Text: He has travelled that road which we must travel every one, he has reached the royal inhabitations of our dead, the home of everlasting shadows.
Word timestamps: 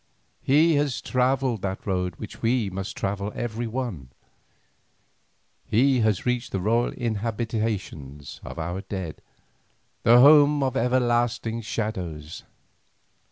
He 0.41 0.77
has 0.77 0.99
travelled 0.99 1.61
that 1.61 1.85
road 1.85 2.15
which 2.15 2.41
we 2.41 2.71
must 2.71 2.97
travel 2.97 3.31
every 3.35 3.67
one, 3.67 4.09
he 5.63 5.99
has 5.99 6.25
reached 6.25 6.51
the 6.51 6.59
royal 6.59 6.91
inhabitations 6.93 8.39
of 8.43 8.57
our 8.57 8.81
dead, 8.81 9.21
the 10.01 10.19
home 10.19 10.63
of 10.63 10.75
everlasting 10.75 11.61
shadows. 11.61 12.43